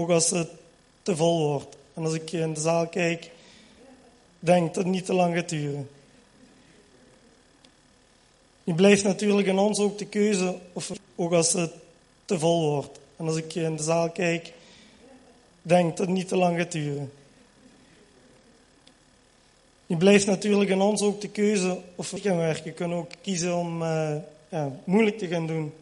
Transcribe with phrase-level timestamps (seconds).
[0.00, 0.48] ook als het
[1.02, 1.76] te vol wordt.
[1.94, 3.30] En als ik in de zaal kijk,
[4.38, 5.88] denk dat het niet te lang gaat duren.
[8.64, 11.72] Nu blijft natuurlijk in ons ook de keuze, of ook als het
[12.24, 12.98] te vol wordt.
[13.16, 14.52] En als ik in de zaal kijk,
[15.62, 17.12] denk dat het niet te lang gaat duren.
[19.86, 22.64] Nu blijft natuurlijk in ons ook de keuze of we gaan werken.
[22.64, 24.16] We kunnen ook kiezen om uh,
[24.48, 25.72] ja, moeilijk te gaan doen.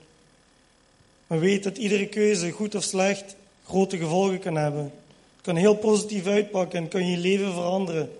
[1.26, 3.36] Maar weet dat iedere keuze, goed of slecht,
[3.68, 4.82] grote gevolgen kan hebben.
[5.36, 8.12] Het kan heel positief uitpakken en kan je leven veranderen.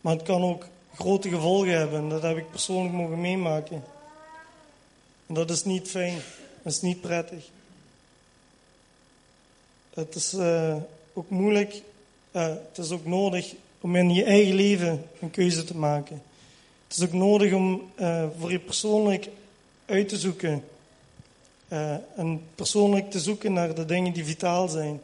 [0.00, 1.98] Maar het kan ook grote gevolgen hebben.
[1.98, 3.84] En dat heb ik persoonlijk mogen meemaken.
[5.26, 6.18] En dat is niet fijn.
[6.62, 7.48] Dat is niet prettig.
[9.94, 10.76] Het is uh,
[11.12, 11.82] ook moeilijk.
[12.32, 16.22] Uh, het is ook nodig om in je eigen leven een keuze te maken.
[16.88, 19.28] Het is ook nodig om uh, voor je persoonlijk
[19.86, 20.64] uit te zoeken.
[22.16, 25.00] En persoonlijk te zoeken naar de dingen die vitaal zijn.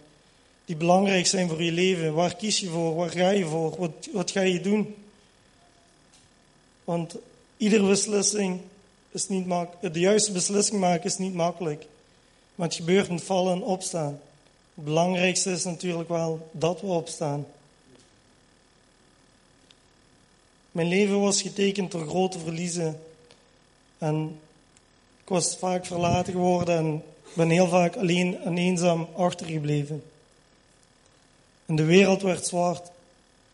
[0.65, 2.15] Die belangrijk zijn voor je leven.
[2.15, 2.95] Waar kies je voor?
[2.95, 3.77] Waar ga je voor?
[3.79, 4.95] Wat, wat ga je doen?
[6.85, 7.17] Want
[7.57, 8.61] iedere beslissing
[9.11, 9.95] is niet makkelijk.
[9.95, 11.87] De juiste beslissing maken is niet makkelijk.
[12.55, 14.21] Maar het gebeurt met vallen en opstaan.
[14.75, 17.47] Het belangrijkste is natuurlijk wel dat we opstaan.
[20.73, 23.01] Mijn leven was getekend door grote verliezen.
[23.99, 24.39] En
[25.29, 30.03] ik was vaak verlaten geworden en ben heel vaak alleen en eenzaam achtergebleven.
[31.67, 32.91] En de wereld werd zwart.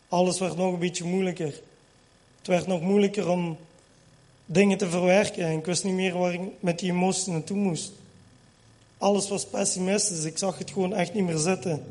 [0.08, 1.60] Alles werd nog een beetje moeilijker.
[2.38, 3.56] Het werd nog moeilijker om
[4.46, 5.44] dingen te verwerken.
[5.44, 7.92] En ik wist niet meer waar ik met die emoties naartoe moest.
[8.98, 10.24] Alles was pessimistisch.
[10.24, 11.84] Ik zag het gewoon echt niet meer zitten.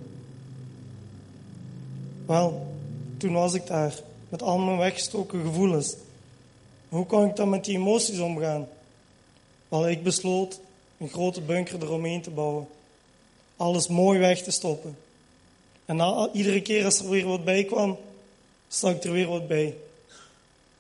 [2.26, 2.74] Wel,
[3.18, 3.94] toen was ik daar.
[4.30, 5.96] Met al mijn weggestoken gevoelens.
[6.90, 8.68] Hoe kon ik dan met die emoties omgaan?
[9.74, 10.60] Wel, ik besloot
[10.98, 12.68] een grote bunker eromheen te bouwen.
[13.58, 14.98] Alles mooi weg te stoppen.
[15.86, 17.98] En na, iedere keer als er weer wat bij kwam,
[18.68, 19.76] stak er weer wat bij.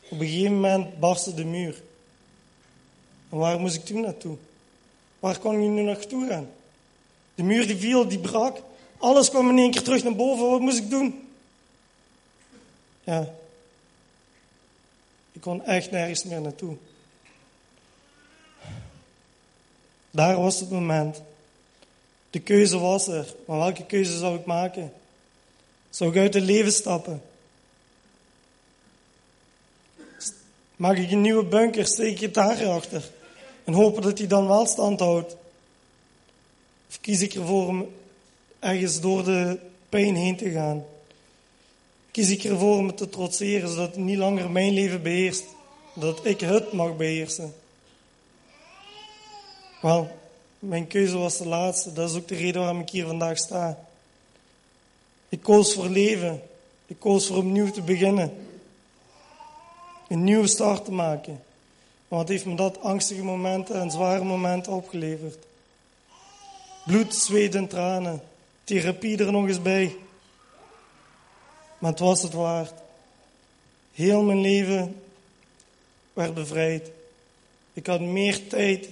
[0.09, 1.81] Op een gegeven moment barstte de muur.
[3.29, 4.37] En waar moest ik toen naartoe?
[5.19, 6.49] Waar kon ik nu naartoe gaan?
[7.35, 8.57] De muur die viel, die brak.
[8.97, 10.49] Alles kwam in één keer terug naar boven.
[10.49, 11.27] Wat moest ik doen?
[13.03, 13.33] Ja.
[15.31, 16.77] Ik kon echt nergens meer naartoe.
[20.15, 21.21] Daar was het moment.
[22.29, 23.33] De keuze was er.
[23.45, 24.93] Maar welke keuze zou ik maken?
[25.89, 27.21] Zou ik uit het leven stappen?
[30.75, 33.09] Maak ik een nieuwe bunker, steek ik het daarachter
[33.63, 35.35] en hopen dat hij dan wel stand houdt?
[36.89, 37.89] Of kies ik ervoor om
[38.59, 39.59] ergens door de
[39.89, 40.85] pijn heen te gaan?
[42.11, 45.43] Kies ik ervoor om het te trotseren, zodat het niet langer mijn leven beheerst,
[45.93, 47.53] dat ik het mag beheersen?
[49.83, 50.11] Wel,
[50.59, 51.93] mijn keuze was de laatste.
[51.93, 53.79] Dat is ook de reden waarom ik hier vandaag sta.
[55.29, 56.41] Ik koos voor leven.
[56.85, 58.47] Ik koos voor opnieuw te beginnen
[60.07, 61.43] een nieuwe start te maken.
[62.07, 65.45] wat heeft me dat angstige momenten en zware momenten opgeleverd?
[66.85, 68.21] Bloed, zweet en tranen.
[68.63, 69.95] Therapie er nog eens bij.
[71.77, 72.73] Maar het was het waard.
[73.93, 75.01] Heel mijn leven
[76.13, 76.91] werd bevrijd.
[77.73, 78.87] Ik had meer tijd.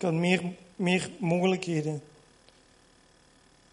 [0.00, 0.42] Ik had meer,
[0.76, 2.02] meer mogelijkheden.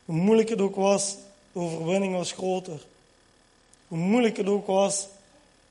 [0.06, 1.16] Hoe moeilijk het ook was,
[1.52, 2.80] de overwinning was groter.
[3.88, 5.08] Hoe moeilijk het ook was,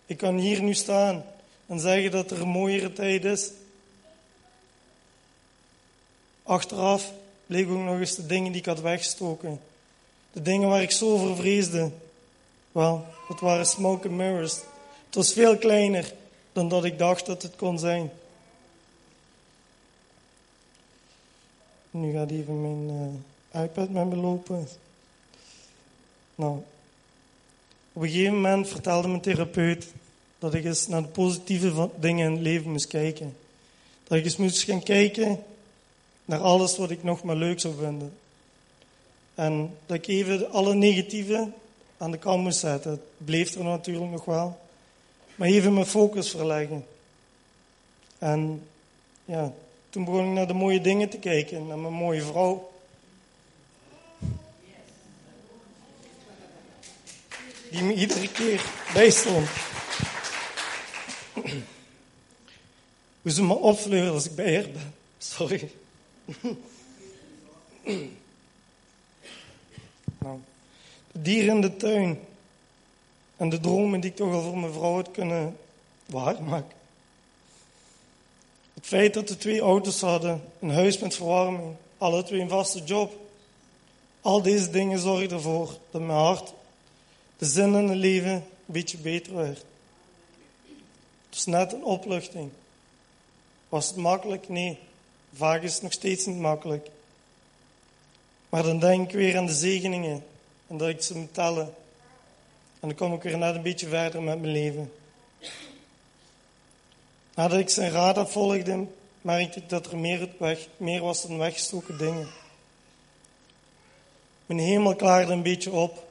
[0.06, 1.24] ik kan hier nu staan
[1.66, 3.50] en zeggen dat er een mooiere tijd is.
[6.42, 7.12] Achteraf
[7.46, 9.60] bleek ook nog eens de dingen die ik had weggestoken.
[10.32, 11.90] De dingen waar ik zo voor vreesde.
[12.72, 14.54] Wel, dat waren smoke and mirrors.
[15.06, 16.12] Het was veel kleiner
[16.52, 18.10] dan dat ik dacht dat het kon zijn.
[22.00, 23.14] Nu gaat even mijn
[23.54, 24.68] uh, iPad met me lopen.
[26.34, 26.62] Nou,
[27.92, 29.92] op een gegeven moment vertelde mijn therapeut
[30.38, 33.36] dat ik eens naar de positieve dingen in het leven moest kijken.
[34.04, 35.42] Dat ik eens moest gaan kijken
[36.24, 38.12] naar alles wat ik nog maar leuk zou vinden.
[39.34, 41.50] En dat ik even alle negatieve
[41.96, 42.90] aan de kant moest zetten.
[42.90, 44.58] Het bleef er natuurlijk nog wel.
[45.34, 46.86] Maar even mijn focus verleggen.
[48.18, 48.62] En
[49.24, 49.52] ja,
[49.96, 51.66] toen begon ik naar de mooie dingen te kijken.
[51.66, 52.72] Naar mijn mooie vrouw.
[57.70, 59.48] die me iedere keer bijstond.
[63.22, 64.94] Hoe ze me opvleuren als ik bij haar ben.
[65.18, 65.70] Sorry.
[70.18, 70.38] nou,
[71.12, 72.20] de dieren in de tuin
[73.36, 75.56] en de dromen die ik toch al voor mijn vrouw had kunnen
[76.06, 76.75] waarmaken.
[78.86, 82.84] Het feit dat we twee auto's hadden, een huis met verwarming, alle twee een vaste
[82.84, 83.14] job.
[84.20, 86.52] Al deze dingen zorgen ervoor dat mijn hart,
[87.38, 89.64] de zin in het leven, een beetje beter werd.
[91.26, 92.50] Het is net een opluchting.
[93.68, 94.48] Was het makkelijk?
[94.48, 94.78] Nee.
[95.34, 96.88] Vaak is het nog steeds niet makkelijk.
[98.48, 100.24] Maar dan denk ik weer aan de zegeningen
[100.66, 101.74] en dat ik ze moet tellen.
[102.80, 104.92] En dan kom ik weer net een beetje verder met mijn leven.
[107.36, 108.86] Nadat ik zijn raad volgde,
[109.20, 112.28] merkte ik dat er meer, weg, meer was dan weggestoken dingen.
[114.46, 116.06] Mijn hemel klaarde een beetje op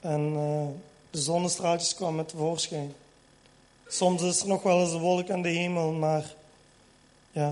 [0.00, 0.66] en uh,
[1.10, 2.94] de zonnestraaltjes kwamen tevoorschijn.
[3.88, 6.34] Soms is er nog wel eens een wolk aan de hemel, maar
[7.32, 7.50] ja,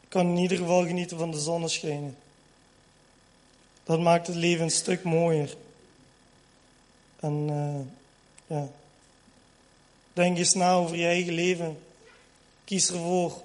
[0.00, 2.16] ik kan in ieder geval genieten van de zonneschijnen.
[3.84, 5.56] Dat maakt het leven een stuk mooier.
[7.20, 8.68] En uh, ja,
[10.12, 11.84] denk eens na over je eigen leven.
[12.66, 13.42] Kies ervoor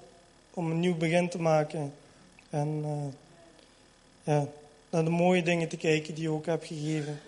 [0.54, 1.94] om een nieuw begin te maken.
[2.50, 2.84] En
[4.22, 4.46] ja,
[4.90, 7.20] naar de mooie dingen te kijken die je ook hebt gegeven.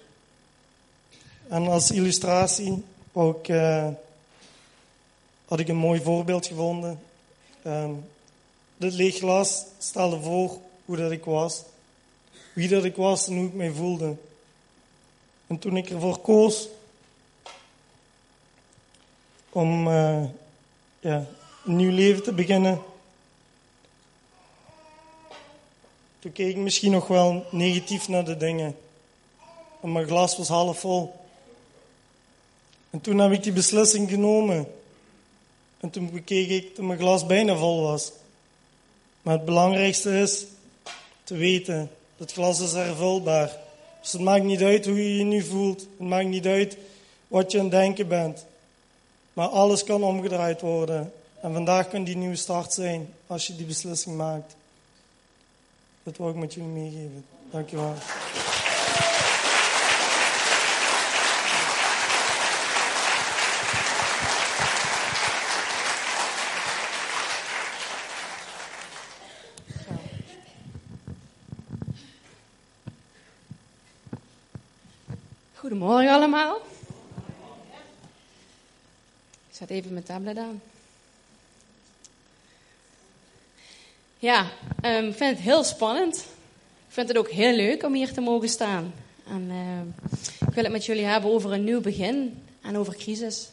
[1.49, 3.89] En als illustratie ook, uh,
[5.45, 7.01] had ik een mooi voorbeeld gevonden.
[7.67, 8.05] Um,
[8.77, 11.63] dit leeg glas stelde voor hoe dat ik was.
[12.53, 14.17] Wie dat ik was en hoe ik mij voelde.
[15.47, 16.69] En toen ik ervoor koos
[19.51, 20.25] om uh,
[21.01, 21.27] ja,
[21.65, 22.83] een nieuw leven te beginnen,
[26.19, 28.77] toen keek ik misschien nog wel negatief naar de dingen.
[29.81, 31.15] En mijn glas was half vol.
[32.91, 34.67] En toen heb ik die beslissing genomen.
[35.81, 38.13] En toen bekeek ik dat mijn glas bijna vol was.
[39.23, 40.45] Maar het belangrijkste is
[41.25, 43.57] te weten, dat glas is hervulbaar.
[44.01, 45.81] Dus het maakt niet uit hoe je je nu voelt.
[45.81, 46.77] Het maakt niet uit
[47.29, 48.47] wat je aan het denken bent.
[49.33, 51.13] Maar alles kan omgedraaid worden.
[51.45, 54.57] En vandaag kan die nieuwe start zijn als je die beslissing maakt.
[56.03, 57.25] Dat wil ik met jullie meegeven.
[57.51, 57.95] Dankjewel.
[75.55, 76.57] Goedemorgen allemaal.
[79.49, 80.61] Ik zet even mijn tablet aan.
[84.25, 84.47] Ja,
[84.85, 86.17] um, ik vind het heel spannend.
[86.87, 88.95] Ik vind het ook heel leuk om hier te mogen staan.
[89.29, 90.09] En, uh,
[90.49, 93.49] ik wil het met jullie hebben over een nieuw begin en over crisis.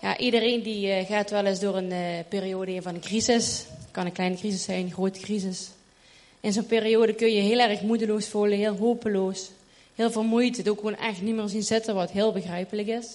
[0.00, 1.98] Ja, iedereen die uh, gaat wel eens door een uh,
[2.28, 3.64] periode van een crisis.
[3.68, 5.68] Het kan een kleine crisis zijn, een grote crisis.
[6.40, 9.50] In zo'n periode kun je heel erg moedeloos voelen, heel hopeloos
[9.94, 13.06] heel vermoeid, het ook gewoon echt niet meer zien zitten, wat heel begrijpelijk is.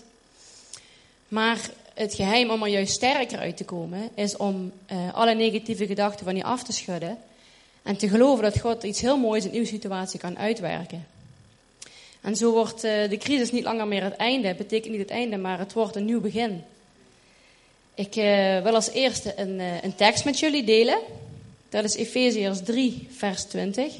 [1.27, 1.59] Maar
[1.93, 6.25] het geheim om er juist sterker uit te komen, is om uh, alle negatieve gedachten
[6.25, 7.17] van je af te schudden.
[7.83, 11.07] En te geloven dat God iets heel moois in uw situatie kan uitwerken.
[12.21, 14.47] En zo wordt uh, de crisis niet langer meer het einde.
[14.47, 16.63] Het betekent niet het einde, maar het wordt een nieuw begin.
[17.95, 20.99] Ik uh, wil als eerste een, een tekst met jullie delen.
[21.69, 23.93] Dat is Efeziërs 3, vers 20.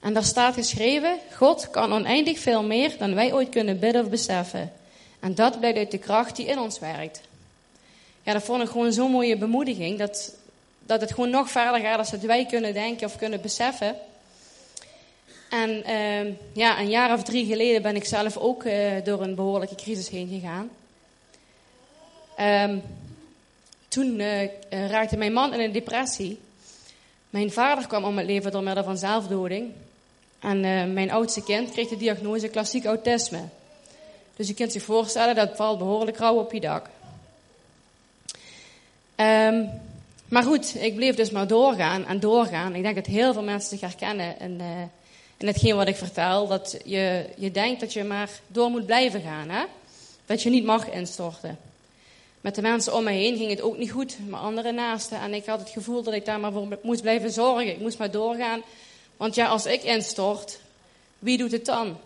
[0.00, 4.10] En daar staat geschreven: God kan oneindig veel meer dan wij ooit kunnen bidden of
[4.10, 4.72] beseffen.
[5.24, 7.20] En dat blijkt uit de kracht die in ons werkt.
[8.22, 9.98] Ja, dat vond ik gewoon zo'n mooie bemoediging.
[9.98, 10.34] Dat,
[10.78, 13.96] dat het gewoon nog verder gaat dan wij kunnen denken of kunnen beseffen.
[15.50, 19.34] En uh, ja, een jaar of drie geleden ben ik zelf ook uh, door een
[19.34, 20.70] behoorlijke crisis heen gegaan.
[22.70, 22.82] Um,
[23.88, 26.38] toen uh, raakte mijn man in een depressie.
[27.30, 29.72] Mijn vader kwam om het leven door middel van zelfdoding.
[30.40, 33.40] En uh, mijn oudste kind kreeg de diagnose klassiek autisme.
[34.36, 36.86] Dus je kunt zich voorstellen, dat valt behoorlijk rauw op je dak.
[39.16, 39.70] Um,
[40.28, 42.74] maar goed, ik bleef dus maar doorgaan en doorgaan.
[42.74, 44.66] Ik denk dat heel veel mensen zich herkennen in, uh,
[45.36, 46.46] in hetgeen wat ik vertel.
[46.46, 49.48] Dat je, je denkt dat je maar door moet blijven gaan.
[49.48, 49.64] Hè?
[50.26, 51.58] Dat je niet mag instorten.
[52.40, 54.16] Met de mensen om me heen ging het ook niet goed.
[54.26, 55.20] Mijn andere naasten.
[55.20, 57.68] En ik had het gevoel dat ik daar maar voor moest blijven zorgen.
[57.68, 58.62] Ik moest maar doorgaan.
[59.16, 60.58] Want ja, als ik instort,
[61.18, 61.96] wie doet het dan?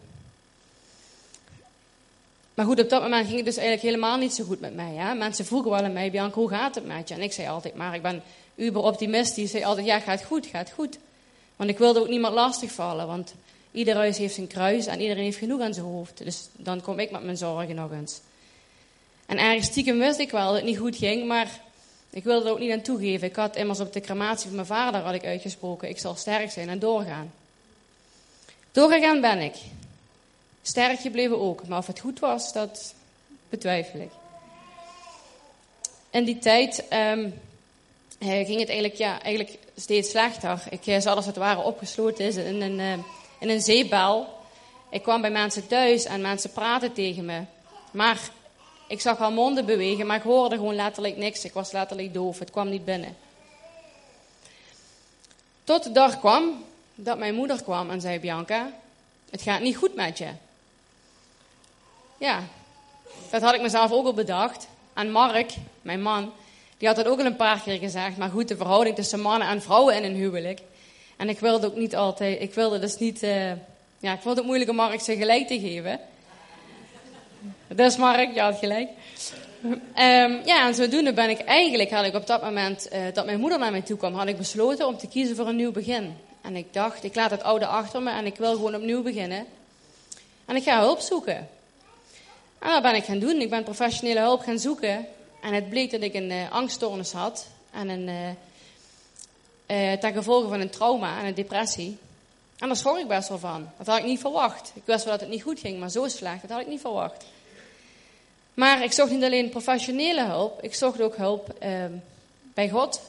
[2.58, 4.94] Maar goed, op dat moment ging het dus eigenlijk helemaal niet zo goed met mij.
[4.94, 5.14] Hè?
[5.14, 7.14] Mensen vroegen wel aan mij, Bianca, hoe gaat het met je?
[7.14, 8.22] En ik zei altijd, maar ik ben
[8.54, 9.44] uber optimistisch.
[9.44, 10.98] Ik zei altijd, ja, gaat goed, gaat goed.
[11.56, 13.34] Want ik wilde ook niemand lastigvallen, want
[13.70, 16.24] ieder huis heeft zijn kruis en iedereen heeft genoeg aan zijn hoofd.
[16.24, 18.20] Dus dan kom ik met mijn zorgen nog eens.
[19.26, 21.60] En ergens stiekem wist ik wel dat het niet goed ging, maar
[22.10, 23.28] ik wilde er ook niet aan toegeven.
[23.28, 26.50] Ik had immers op de crematie van mijn vader had ik uitgesproken, ik zal sterk
[26.50, 27.32] zijn en doorgaan.
[28.72, 29.54] Doorgegaan ben ik.
[30.68, 32.94] Sterk gebleven ook, maar of het goed was, dat
[33.48, 34.10] betwijfel ik.
[36.10, 37.40] In die tijd um,
[38.18, 40.62] eh, ging het eigenlijk, ja, eigenlijk steeds slechter.
[40.70, 42.92] Ik eh, zat als het ware opgesloten in een, uh,
[43.38, 44.26] in een zeepbel.
[44.90, 47.42] Ik kwam bij mensen thuis en mensen praten tegen me.
[47.90, 48.30] Maar
[48.88, 51.44] ik zag al monden bewegen, maar ik hoorde gewoon letterlijk niks.
[51.44, 53.16] Ik was letterlijk doof, het kwam niet binnen.
[55.64, 58.70] Tot de dag kwam dat mijn moeder kwam en zei: Bianca,
[59.30, 60.28] het gaat niet goed met je.
[62.18, 62.42] Ja,
[63.30, 64.68] dat had ik mezelf ook al bedacht.
[64.94, 66.32] En Mark, mijn man,
[66.78, 68.16] die had dat ook al een paar keer gezegd.
[68.16, 70.60] Maar goed, de verhouding tussen mannen en vrouwen in een huwelijk.
[71.16, 73.50] En ik wilde ook niet altijd, ik wilde dus niet, uh,
[73.98, 76.00] ja, ik vond het moeilijk om Mark zijn gelijk te geven.
[77.68, 78.88] Dus Mark, je had gelijk.
[79.62, 83.40] Um, ja, en zodoende ben ik eigenlijk, had ik op dat moment uh, dat mijn
[83.40, 86.16] moeder naar mij toe kwam, had ik besloten om te kiezen voor een nieuw begin.
[86.42, 89.46] En ik dacht, ik laat het oude achter me en ik wil gewoon opnieuw beginnen.
[90.44, 91.48] En ik ga hulp zoeken.
[92.58, 93.40] En dat ben ik gaan doen.
[93.40, 95.06] Ik ben professionele hulp gaan zoeken.
[95.42, 97.46] En het bleek dat ik een uh, angststoornis had.
[97.70, 101.98] En een, uh, uh, ten gevolge van een trauma en een depressie.
[102.58, 103.70] En daar schrok ik best wel van.
[103.76, 104.72] Dat had ik niet verwacht.
[104.74, 106.80] Ik wist wel dat het niet goed ging, maar zo slecht, dat had ik niet
[106.80, 107.24] verwacht.
[108.54, 111.92] Maar ik zocht niet alleen professionele hulp, ik zocht ook hulp ehm,
[112.54, 113.00] bij God.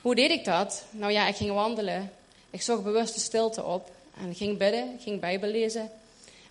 [0.00, 0.84] Hoe deed ik dat?
[0.90, 2.12] Nou ja, ik ging wandelen.
[2.50, 3.90] Ik zocht bewuste stilte op.
[4.20, 5.90] En ik ging bidden, ik ging Bijbel lezen.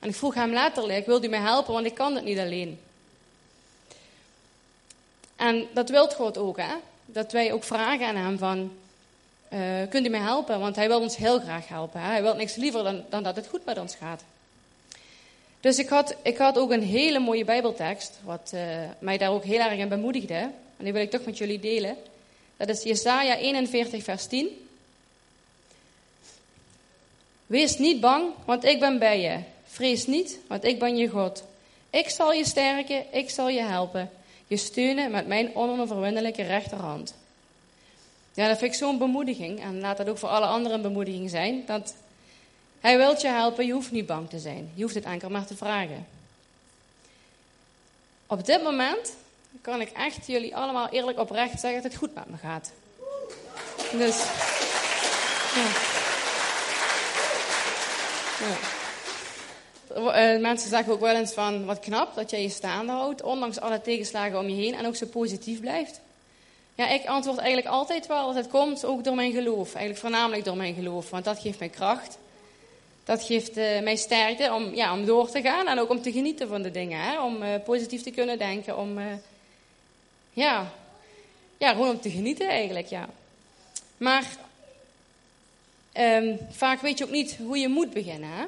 [0.05, 2.79] En ik vroeg hem letterlijk, wil u mij helpen, want ik kan het niet alleen.
[5.35, 6.75] En dat wil God ook, hè?
[7.05, 8.71] Dat wij ook vragen aan hem van,
[9.53, 9.59] uh,
[9.89, 10.59] kunt u mij helpen?
[10.59, 12.01] Want hij wil ons heel graag helpen.
[12.01, 12.07] Hè?
[12.07, 14.23] Hij wil niks liever dan, dan dat het goed met ons gaat.
[15.59, 18.61] Dus ik had, ik had ook een hele mooie Bijbeltekst, wat uh,
[18.99, 20.35] mij daar ook heel erg in bemoedigde.
[20.77, 21.97] En die wil ik toch met jullie delen.
[22.57, 24.67] Dat is Jesaja 41, vers 10.
[27.45, 29.53] Wees niet bang, want ik ben bij je.
[29.75, 31.43] Vrees niet, want ik ben je God.
[31.89, 34.09] Ik zal je sterken, ik zal je helpen.
[34.47, 37.15] Je steunen met mijn onoverwinnelijke rechterhand.
[38.33, 39.61] Ja, dat vind ik zo'n bemoediging.
[39.61, 41.63] En laat dat ook voor alle anderen een bemoediging zijn.
[41.65, 41.93] Dat
[42.79, 44.71] hij wil je helpen, je hoeft niet bang te zijn.
[44.73, 46.07] Je hoeft het enkel maar te vragen.
[48.27, 49.13] Op dit moment
[49.61, 52.71] kan ik echt jullie allemaal eerlijk oprecht zeggen dat het goed met me gaat.
[53.91, 54.17] Dus.
[58.39, 58.83] Ja.
[59.91, 63.59] Uh, mensen zeggen ook wel eens van wat knap dat jij je staande houdt, ondanks
[63.59, 65.99] alle tegenslagen om je heen en ook zo positief blijft.
[66.75, 69.65] Ja, ik antwoord eigenlijk altijd wel dat het komt ook door mijn geloof.
[69.65, 72.17] Eigenlijk voornamelijk door mijn geloof, want dat geeft mij kracht.
[73.03, 76.11] Dat geeft uh, mij sterkte om, ja, om door te gaan en ook om te
[76.11, 76.99] genieten van de dingen.
[76.99, 77.21] Hè?
[77.21, 78.99] Om uh, positief te kunnen denken, om,
[80.33, 80.71] ja,
[81.57, 83.09] ja, gewoon om te genieten eigenlijk, ja.
[83.97, 84.25] Maar
[85.97, 88.45] um, vaak weet je ook niet hoe je moet beginnen, hè.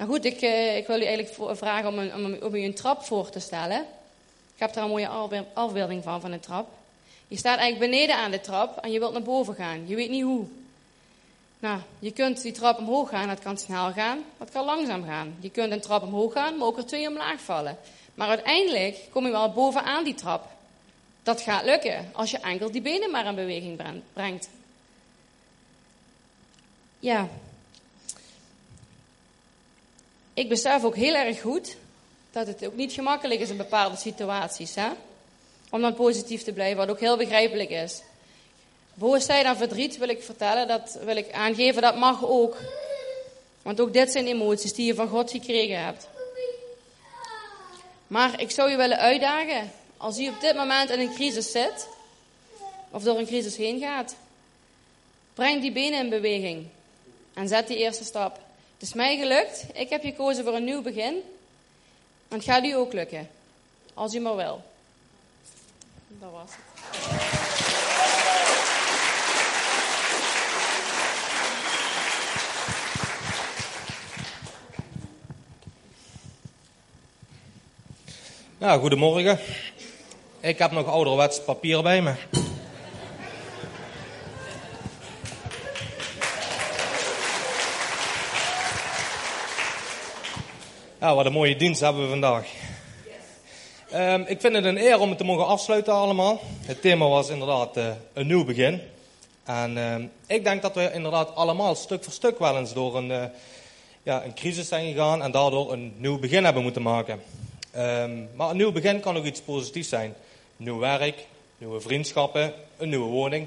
[0.00, 3.02] Nou goed, ik, uh, ik wil u eigenlijk vragen om, een, om, u een trap
[3.02, 3.80] voor te stellen.
[4.54, 5.08] Ik heb er een mooie
[5.52, 6.68] afbeelding van, van een trap.
[7.28, 9.88] Je staat eigenlijk beneden aan de trap en je wilt naar boven gaan.
[9.88, 10.46] Je weet niet hoe.
[11.58, 15.36] Nou, je kunt die trap omhoog gaan, dat kan snel gaan, dat kan langzaam gaan.
[15.40, 17.78] Je kunt een trap omhoog gaan, maar ook er twee omlaag vallen.
[18.14, 20.48] Maar uiteindelijk kom je wel bovenaan die trap.
[21.22, 24.48] Dat gaat lukken als je enkel die benen maar in beweging brengt.
[26.98, 27.28] Ja,
[30.40, 31.76] ik besef ook heel erg goed
[32.30, 34.74] dat het ook niet gemakkelijk is in bepaalde situaties.
[34.74, 34.88] Hè?
[35.70, 38.02] Om dan positief te blijven, wat ook heel begrijpelijk is.
[38.94, 42.56] Boosheid en verdriet wil ik vertellen, dat wil ik aangeven, dat mag ook.
[43.62, 46.08] Want ook dit zijn emoties die je van God gekregen hebt.
[48.06, 51.88] Maar ik zou je willen uitdagen, als u op dit moment in een crisis zit,
[52.90, 54.14] of door een crisis heen gaat,
[55.34, 56.66] breng die benen in beweging
[57.34, 58.48] en zet die eerste stap.
[58.80, 59.66] Het is mij gelukt.
[59.72, 61.22] Ik heb gekozen voor een nieuw begin.
[62.28, 63.28] En het gaat u ook lukken.
[63.94, 64.62] Als u maar wil.
[66.08, 66.88] Dat was het.
[78.58, 79.38] Nou, goedemorgen.
[80.40, 82.14] Ik heb nog ouderwets papier bij me.
[91.00, 92.46] Ja, wat een mooie dienst hebben we vandaag.
[93.94, 96.40] Um, ik vind het een eer om het te mogen afsluiten allemaal.
[96.60, 98.80] Het thema was inderdaad uh, een nieuw begin.
[99.44, 99.94] En uh,
[100.26, 103.24] ik denk dat we inderdaad allemaal stuk voor stuk wel eens door een, uh,
[104.02, 107.22] ja, een crisis zijn gegaan en daardoor een nieuw begin hebben moeten maken.
[107.76, 110.14] Um, maar een nieuw begin kan ook iets positiefs zijn.
[110.56, 111.26] Nieuw werk,
[111.58, 113.46] nieuwe vriendschappen, een nieuwe woning.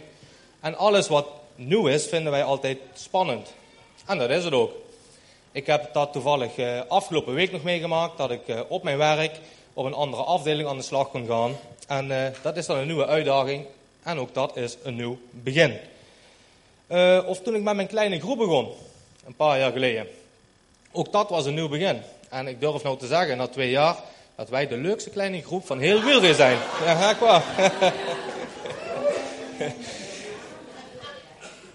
[0.59, 3.53] En alles wat nieuw is, vinden wij altijd spannend.
[4.05, 4.71] En dat is het ook.
[5.55, 9.39] Ik heb dat toevallig uh, afgelopen week nog meegemaakt, dat ik uh, op mijn werk
[9.73, 11.55] op een andere afdeling aan de slag kon gaan.
[11.87, 13.65] En uh, dat is dan een nieuwe uitdaging.
[14.03, 15.77] En ook dat is een nieuw begin.
[17.25, 18.67] Of toen ik met mijn kleine groep begon,
[19.25, 20.07] een paar jaar geleden.
[20.91, 22.01] Ook dat was een nieuw begin.
[22.29, 23.95] En ik durf nou te zeggen, na twee jaar,
[24.35, 26.57] dat wij de leukste kleine groep van heel Wielre zijn.
[26.85, 27.43] Ja, waar.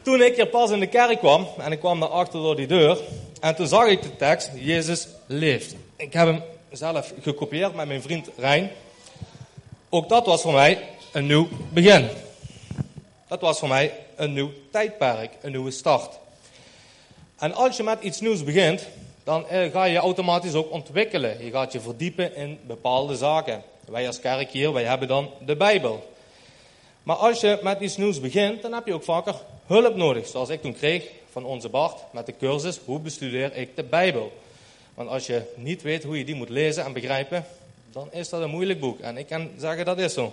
[0.02, 2.66] toen ik hier pas in de kerk kwam, en ik kwam naar achter door die
[2.66, 2.98] deur,
[3.40, 5.74] en toen zag ik de tekst, Jezus leeft.
[5.96, 8.70] Ik heb hem zelf gekopieerd met mijn vriend Rijn.
[9.88, 12.08] Ook dat was voor mij een nieuw begin.
[13.28, 16.18] Dat was voor mij een nieuw tijdperk, een nieuwe start.
[17.38, 18.86] En als je met iets nieuws begint,
[19.24, 21.44] dan eh, ga je automatisch ook ontwikkelen.
[21.44, 23.62] Je gaat je verdiepen in bepaalde zaken.
[23.84, 26.12] Wij als kerk hier, wij hebben dan de Bijbel.
[27.02, 29.34] Maar als je met iets nieuws begint, dan heb je ook vaker
[29.66, 30.26] hulp nodig.
[30.26, 31.04] Zoals ik toen kreeg
[31.40, 34.32] van onze Bart met de cursus Hoe bestudeer ik de Bijbel?
[34.94, 37.44] Want als je niet weet hoe je die moet lezen en begrijpen,
[37.92, 39.00] dan is dat een moeilijk boek.
[39.00, 40.32] En ik kan zeggen dat is zo.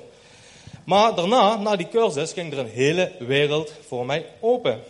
[0.84, 4.84] Maar daarna, na die cursus, ging er een hele wereld voor mij open.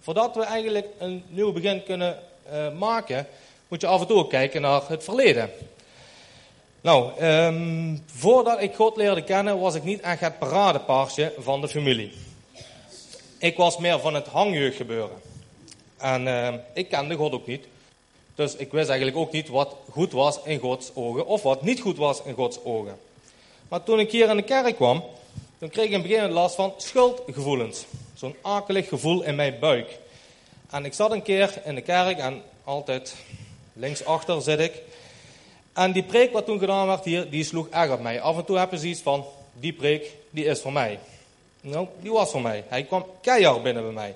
[0.00, 2.18] Voordat we eigenlijk een nieuw begin kunnen
[2.52, 3.26] uh, maken,
[3.68, 5.50] moet je af en toe kijken naar het verleden.
[6.80, 11.68] Nou, um, voordat ik God leerde kennen, was ik niet echt het paradepaardje van de
[11.68, 12.12] familie.
[13.38, 15.29] Ik was meer van het hangjeugdgebeuren.
[16.00, 17.66] En uh, ik kende God ook niet.
[18.34, 21.80] Dus ik wist eigenlijk ook niet wat goed was in Gods ogen of wat niet
[21.80, 22.98] goed was in Gods ogen.
[23.68, 25.04] Maar toen ik hier in de kerk kwam,
[25.58, 27.84] dan kreeg ik in het begin last van schuldgevoelens.
[28.14, 29.98] Zo'n akelig gevoel in mijn buik.
[30.70, 33.14] En ik zat een keer in de kerk en altijd
[33.72, 34.82] linksachter zit ik.
[35.72, 38.20] En die preek wat toen gedaan werd hier, die sloeg erg op mij.
[38.20, 40.98] Af en toe heb je zoiets van, die preek, die is voor mij.
[41.60, 42.64] Nou, die was voor mij.
[42.68, 44.14] Hij kwam keihard binnen bij mij.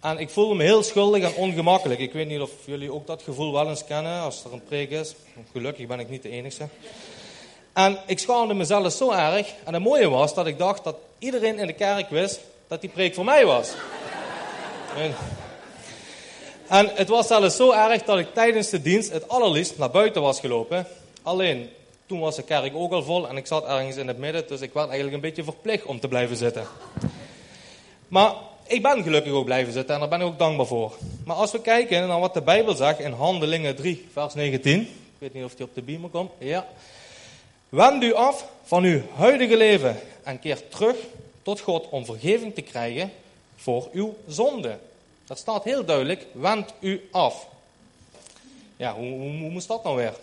[0.00, 2.00] En ik voelde me heel schuldig en ongemakkelijk.
[2.00, 4.90] Ik weet niet of jullie ook dat gevoel wel eens kennen als er een preek
[4.90, 5.14] is.
[5.52, 6.68] Gelukkig ben ik niet de enige.
[7.72, 9.52] En ik schaamde mezelf zo erg.
[9.64, 12.90] En het mooie was dat ik dacht dat iedereen in de kerk wist dat die
[12.90, 13.70] preek voor mij was.
[16.68, 20.22] En het was zelfs zo erg dat ik tijdens de dienst het allerliefst naar buiten
[20.22, 20.86] was gelopen.
[21.22, 21.70] Alleen,
[22.06, 24.60] toen was de kerk ook al vol en ik zat ergens in het midden, dus
[24.60, 26.66] ik werd eigenlijk een beetje verplicht om te blijven zitten.
[28.08, 28.32] Maar
[28.70, 30.96] ik ben gelukkig ook blijven zitten en daar ben ik ook dankbaar voor.
[31.24, 34.80] Maar als we kijken naar wat de Bijbel zegt in Handelingen 3, vers 19.
[34.80, 36.30] Ik weet niet of die op de beamer komt.
[36.38, 36.66] Ja.
[37.68, 40.96] Wend u af van uw huidige leven en keer terug
[41.42, 43.12] tot God om vergeving te krijgen
[43.56, 44.78] voor uw zonde.
[45.26, 47.46] Dat staat heel duidelijk, wend u af.
[48.76, 50.14] Ja, hoe, hoe, hoe moest dat nou weer?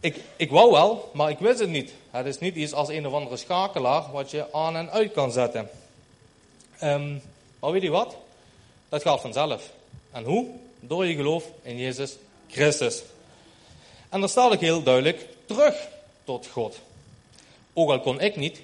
[0.00, 1.92] Ik, ik wou wel, maar ik wist het niet.
[2.10, 5.32] Het is niet iets als een of andere schakelaar wat je aan en uit kan
[5.32, 5.68] zetten.
[7.58, 8.16] Maar weet je wat?
[8.88, 9.70] Dat gaat vanzelf.
[10.10, 10.46] En hoe?
[10.80, 12.16] Door je geloof in Jezus
[12.48, 13.02] Christus.
[14.08, 15.88] En dan staat ook heel duidelijk terug
[16.24, 16.78] tot God.
[17.72, 18.60] Ook al kon ik niet,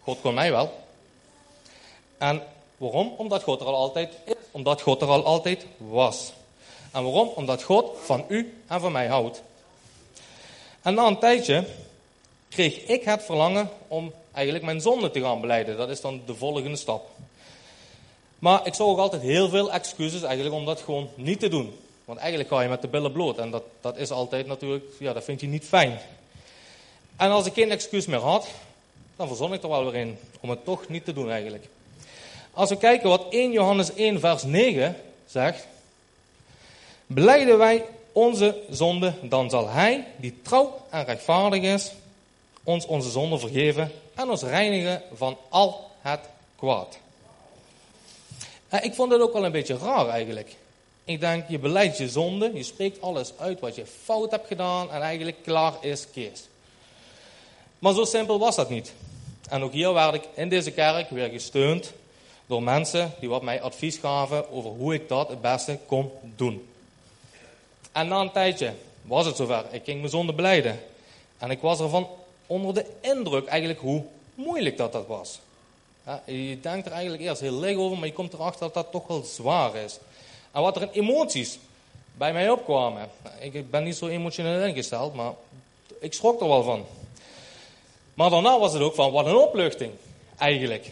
[0.00, 0.84] God kon mij wel.
[2.18, 2.42] En
[2.76, 3.14] waarom?
[3.16, 4.34] Omdat God er al altijd is.
[4.50, 6.32] Omdat God er al altijd was.
[6.90, 7.28] En waarom?
[7.28, 9.42] Omdat God van u en van mij houdt.
[10.82, 11.66] En na een tijdje
[12.48, 15.76] kreeg ik het verlangen om eigenlijk mijn zonde te gaan beleiden.
[15.76, 17.08] Dat is dan de volgende stap.
[18.38, 21.78] Maar ik zag ook altijd heel veel excuses eigenlijk om dat gewoon niet te doen.
[22.04, 23.38] Want eigenlijk ga je met de billen bloot.
[23.38, 25.98] En dat, dat is altijd natuurlijk, ja, dat vind je niet fijn.
[27.16, 28.46] En als ik geen excuus meer had,
[29.16, 31.64] dan verzon ik er wel weer in om het toch niet te doen eigenlijk.
[32.52, 35.66] Als we kijken wat 1 Johannes 1 vers 9 zegt.
[37.06, 41.92] Beleiden wij onze zonde, dan zal hij, die trouw en rechtvaardig is,
[42.64, 46.20] ons onze zonde vergeven en ons reinigen van al het
[46.56, 46.98] kwaad.
[48.82, 50.56] Ik vond het ook wel een beetje raar eigenlijk.
[51.04, 54.90] Ik denk, je beleidt je zonde, je spreekt alles uit wat je fout hebt gedaan
[54.90, 56.48] en eigenlijk klaar is Kees.
[57.78, 58.92] Maar zo simpel was dat niet.
[59.48, 61.92] En ook hier werd ik in deze kerk weer gesteund
[62.46, 66.68] door mensen die wat mij advies gaven over hoe ik dat het beste kon doen.
[67.92, 69.64] En na een tijdje was het zover.
[69.70, 70.80] Ik ging mijn zonde beleiden.
[71.38, 72.08] En ik was ervan
[72.46, 75.38] onder de indruk eigenlijk hoe moeilijk dat dat was.
[76.24, 79.06] Je denkt er eigenlijk eerst heel licht over, maar je komt erachter dat dat toch
[79.06, 79.98] wel zwaar is.
[80.52, 81.58] En wat er in emoties
[82.16, 83.10] bij mij opkwamen.
[83.40, 85.32] Ik ben niet zo emotioneel ingesteld, maar
[86.00, 86.84] ik schrok er wel van.
[88.14, 89.92] Maar daarna was het ook van, wat een opluchting,
[90.38, 90.90] eigenlijk.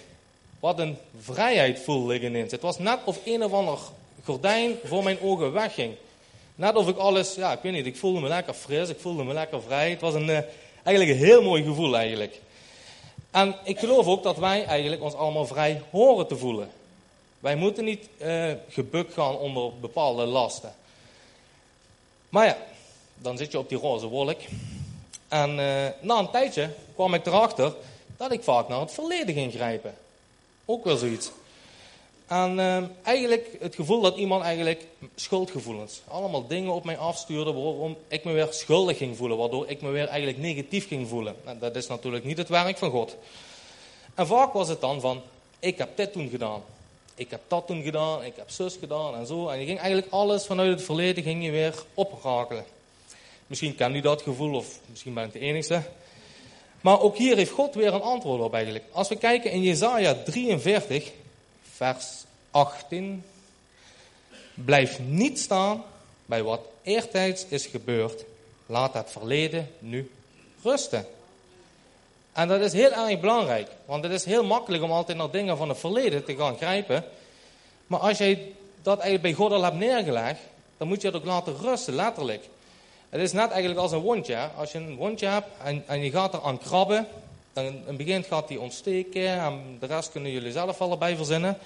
[0.60, 2.52] Wat een vrijheid voelde ik ineens.
[2.52, 3.78] Het was net of een of ander
[4.24, 5.94] gordijn voor mijn ogen wegging.
[6.54, 9.24] Net of ik alles, ja, ik weet niet, ik voelde me lekker fris, ik voelde
[9.24, 9.90] me lekker vrij.
[9.90, 10.38] Het was een, uh,
[10.82, 12.40] eigenlijk een heel mooi gevoel eigenlijk.
[13.32, 16.70] En ik geloof ook dat wij eigenlijk ons allemaal vrij horen te voelen.
[17.40, 20.74] Wij moeten niet uh, gebukt gaan onder bepaalde lasten.
[22.28, 22.56] Maar ja,
[23.14, 24.40] dan zit je op die roze wolk.
[25.28, 27.74] En uh, na een tijdje kwam ik erachter,
[28.16, 29.94] dat ik vaak naar het verleden ging grijpen.
[30.64, 31.30] Ook wel zoiets.
[32.26, 37.96] En uh, eigenlijk het gevoel dat iemand eigenlijk schuldgevoelens, allemaal dingen op mij afstuurde waarom
[38.08, 41.36] ik me weer schuldig ging voelen, waardoor ik me weer eigenlijk negatief ging voelen.
[41.44, 43.16] En dat is natuurlijk niet het werk van God.
[44.14, 45.22] En vaak was het dan van,
[45.58, 46.62] ik heb dit toen gedaan,
[47.14, 49.48] ik heb dat toen gedaan, ik heb zus gedaan en zo.
[49.48, 52.64] En je ging eigenlijk alles vanuit het verleden ging je weer oprakelen.
[53.46, 55.82] Misschien kent u dat gevoel, of misschien ben ik de enige.
[56.80, 58.84] Maar ook hier heeft God weer een antwoord op eigenlijk.
[58.92, 61.10] Als we kijken in Jezaja 43,
[61.82, 63.24] vers 18.
[64.54, 65.82] Blijf niet staan
[66.26, 68.24] bij wat eertijds is gebeurd.
[68.66, 70.10] Laat het verleden nu
[70.62, 71.06] rusten.
[72.32, 75.56] En dat is heel erg belangrijk, want het is heel makkelijk om altijd naar dingen
[75.56, 77.04] van het verleden te gaan grijpen.
[77.86, 80.40] Maar als jij dat eigenlijk bij God al hebt neergelegd,
[80.76, 82.48] dan moet je het ook laten rusten, letterlijk.
[83.08, 84.48] Het is net eigenlijk als een wondje.
[84.56, 87.06] Als je een wondje hebt en, en je gaat er aan krabben,
[87.52, 91.58] dan in het begin gaat die ontsteken en de rest kunnen jullie zelf allebei verzinnen.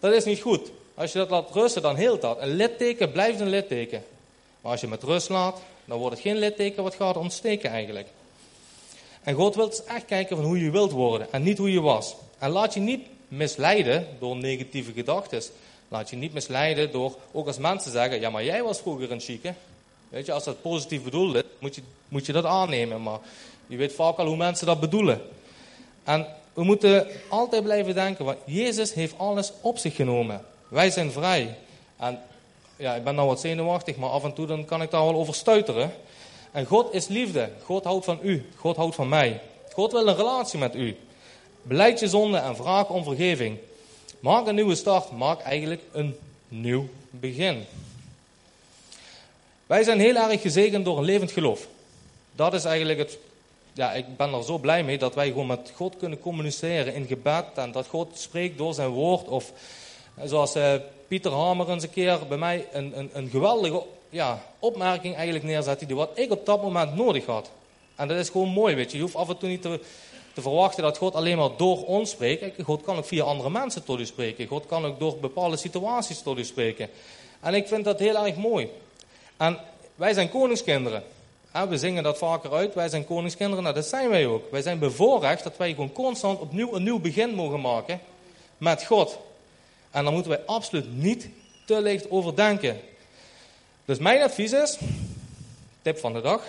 [0.00, 0.70] Dat is niet goed.
[0.94, 2.40] Als je dat laat rusten, dan heelt dat.
[2.40, 4.04] Een litteken blijft een litteken.
[4.60, 8.08] Maar als je met rust laat, dan wordt het geen litteken wat gaat ontsteken eigenlijk.
[9.22, 11.80] En God wil dus echt kijken van hoe je wilt worden en niet hoe je
[11.80, 12.14] was.
[12.38, 15.42] En laat je niet misleiden door negatieve gedachten.
[15.88, 19.20] Laat je niet misleiden door, ook als mensen zeggen, ja maar jij was vroeger een
[19.20, 19.54] chique.
[20.08, 23.02] Weet je, als dat positief bedoeld is, moet je, moet je dat aannemen.
[23.02, 23.18] Maar
[23.74, 25.22] je weet vaak al hoe mensen dat bedoelen.
[26.04, 30.44] En we moeten altijd blijven denken, want Jezus heeft alles op zich genomen.
[30.68, 31.56] Wij zijn vrij.
[31.96, 32.20] En
[32.76, 35.14] ja, ik ben nou wat zenuwachtig, maar af en toe dan kan ik daar wel
[35.14, 35.92] over stuiteren.
[36.52, 37.50] En God is liefde.
[37.62, 38.46] God houdt van u.
[38.56, 39.40] God houdt van mij.
[39.72, 40.96] God wil een relatie met u.
[41.62, 43.58] Beleid je zonde en vraag om vergeving.
[44.20, 45.10] Maak een nieuwe start.
[45.10, 46.16] Maak eigenlijk een
[46.48, 47.64] nieuw begin.
[49.66, 51.66] Wij zijn heel erg gezegend door een levend geloof.
[52.32, 53.18] Dat is eigenlijk het.
[53.76, 57.06] Ja, ik ben er zo blij mee dat wij gewoon met God kunnen communiceren in
[57.06, 57.44] gebed.
[57.54, 59.28] En dat God spreekt door zijn woord.
[59.28, 59.52] Of
[60.24, 60.74] zoals uh,
[61.08, 65.86] Pieter Hamer eens een keer bij mij een, een, een geweldige ja, opmerking eigenlijk neerzette.
[65.86, 67.50] Die wat ik op dat moment nodig had.
[67.96, 68.96] En dat is gewoon mooi, weet je.
[68.96, 69.80] Je hoeft af en toe niet te,
[70.34, 72.62] te verwachten dat God alleen maar door ons spreekt.
[72.62, 74.46] God kan ook via andere mensen tot u spreken.
[74.46, 76.88] God kan ook door bepaalde situaties tot u spreken.
[77.40, 78.68] En ik vind dat heel erg mooi.
[79.36, 79.58] En
[79.94, 81.02] wij zijn koningskinderen.
[81.62, 83.62] We zingen dat vaker uit, wij zijn koningskinderen.
[83.62, 84.50] Nou, dat zijn wij ook.
[84.50, 88.00] Wij zijn bevoorrecht dat wij gewoon constant opnieuw een nieuw begin mogen maken
[88.58, 89.18] met God.
[89.90, 91.28] En daar moeten wij absoluut niet
[91.66, 92.80] te licht over denken.
[93.84, 94.78] Dus mijn advies is,
[95.82, 96.42] tip van de dag,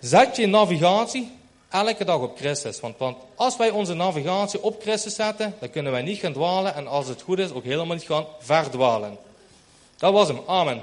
[0.00, 1.32] zet je navigatie
[1.68, 2.80] elke dag op Christus.
[2.80, 6.74] Want, want als wij onze navigatie op Christus zetten, dan kunnen wij niet gaan dwalen
[6.74, 9.18] en als het goed is ook helemaal niet gaan verdwalen.
[9.96, 10.40] Dat was hem.
[10.46, 10.80] Amen.